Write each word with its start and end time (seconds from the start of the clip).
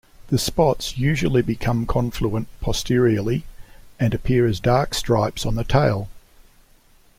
The 0.29 0.39
spots 0.39 0.97
usually 0.97 1.43
become 1.43 1.85
confluent 1.85 2.47
posteriorly, 2.59 3.43
and 3.99 4.15
appear 4.15 4.47
as 4.47 4.59
dark 4.59 4.95
stripes 4.95 5.45
on 5.45 5.53
the 5.53 5.63
tail. 5.63 6.09